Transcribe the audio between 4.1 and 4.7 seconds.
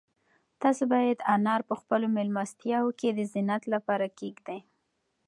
کېږدئ.